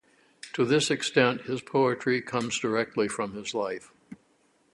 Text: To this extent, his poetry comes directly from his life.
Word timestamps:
To 0.53 0.65
this 0.65 0.89
extent, 0.89 1.41
his 1.41 1.61
poetry 1.61 2.23
comes 2.23 2.57
directly 2.57 3.07
from 3.07 3.33
his 3.33 3.53
life. 3.53 3.93